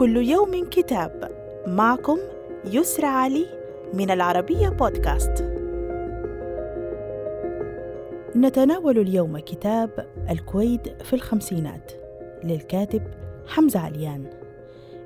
كل 0.00 0.16
يوم 0.16 0.68
كتاب 0.70 1.30
معكم 1.66 2.18
يسرى 2.64 3.06
علي 3.06 3.46
من 3.94 4.10
العربية 4.10 4.68
بودكاست. 4.68 5.44
نتناول 8.36 8.98
اليوم 8.98 9.38
كتاب 9.38 10.06
الكويت 10.30 11.02
في 11.02 11.12
الخمسينات 11.12 11.92
للكاتب 12.44 13.02
حمزة 13.46 13.80
عليان 13.80 14.30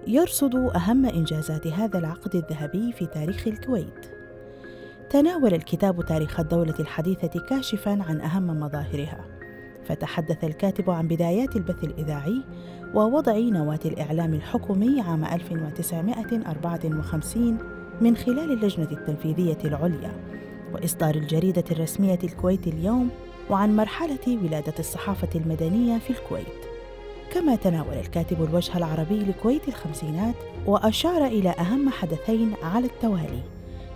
يرصد 0.07 0.55
أهم 0.55 1.07
إنجازات 1.07 1.67
هذا 1.67 1.99
العقد 1.99 2.35
الذهبي 2.35 2.93
في 2.93 3.07
تاريخ 3.07 3.49
الكويت. 3.49 4.07
تناول 5.11 5.55
الكتاب 5.55 6.05
تاريخ 6.05 6.41
الدولة 6.41 6.75
الحديثة 6.81 7.41
كاشفا 7.49 8.03
عن 8.09 8.21
أهم 8.21 8.61
مظاهرها. 8.61 9.25
فتحدث 9.89 10.45
الكاتب 10.45 10.91
عن 10.91 11.09
بدايات 11.09 11.57
البث 11.57 11.85
الإذاعي 11.85 12.43
ووضع 12.95 13.39
نواة 13.39 13.81
الإعلام 13.85 14.35
الحكومي 14.35 15.01
عام 15.01 15.25
1954 15.25 17.59
من 18.01 18.17
خلال 18.17 18.53
اللجنة 18.53 18.89
التنفيذية 18.93 19.59
العليا 19.65 20.13
وإصدار 20.73 21.15
الجريدة 21.15 21.65
الرسمية 21.71 22.19
الكويت 22.25 22.67
اليوم 22.67 23.09
وعن 23.51 23.77
مرحلة 23.77 24.39
ولادة 24.45 24.75
الصحافة 24.79 25.29
المدنية 25.35 25.99
في 25.99 26.11
الكويت. 26.11 26.47
كما 27.33 27.57
تناول 27.57 27.95
الكاتب 27.95 28.43
الوجه 28.43 28.77
العربي 28.77 29.19
لكويت 29.19 29.69
الخمسينات 29.69 30.35
وأشار 30.67 31.27
إلى 31.27 31.51
أهم 31.51 31.91
حدثين 31.91 32.53
على 32.63 32.87
التوالي. 32.87 33.54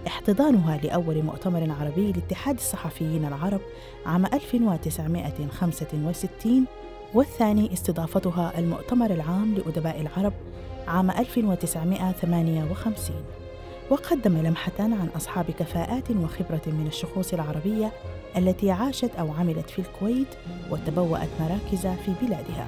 احتضانها 0.08 0.76
لأول 0.76 1.22
مؤتمر 1.22 1.74
عربي 1.80 2.12
لاتحاد 2.12 2.56
الصحفيين 2.56 3.24
العرب 3.24 3.60
عام 4.06 4.26
1965 4.26 6.64
والثاني 7.14 7.72
استضافتها 7.72 8.58
المؤتمر 8.58 9.10
العام 9.10 9.54
لأدباء 9.54 10.00
العرب 10.00 10.32
عام 10.88 11.10
1958 11.10 13.16
وقدم 13.90 14.38
لمحة 14.38 14.72
عن 14.78 15.08
أصحاب 15.16 15.50
كفاءات 15.50 16.10
وخبرة 16.10 16.62
من 16.66 16.86
الشخوص 16.86 17.32
العربية 17.32 17.92
التي 18.36 18.70
عاشت 18.70 19.10
أو 19.18 19.32
عملت 19.32 19.70
في 19.70 19.78
الكويت 19.78 20.28
وتبوأت 20.70 21.28
مراكز 21.40 21.86
في 21.86 22.12
بلادها. 22.22 22.66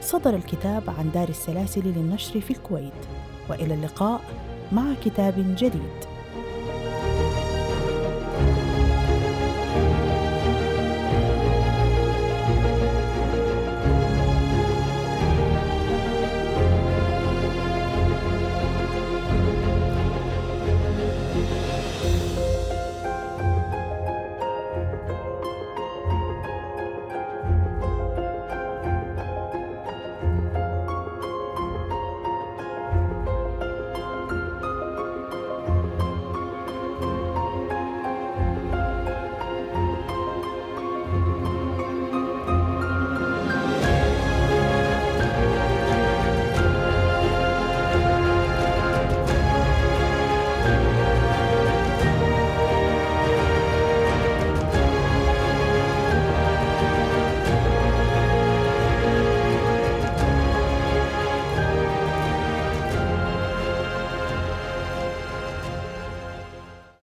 صدر 0.00 0.34
الكتاب 0.34 0.90
عن 0.98 1.10
دار 1.10 1.28
السلاسل 1.28 1.82
للنشر 1.84 2.40
في 2.40 2.50
الكويت، 2.50 2.92
وإلى 3.50 3.74
اللقاء 3.74 4.20
مع 4.72 4.94
كتاب 5.04 5.54
جديد. 5.58 6.11